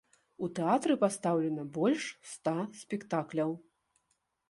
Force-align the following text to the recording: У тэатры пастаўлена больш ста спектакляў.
У 0.45 0.47
тэатры 0.59 0.95
пастаўлена 1.03 1.67
больш 1.77 2.09
ста 2.33 2.57
спектакляў. 2.83 3.51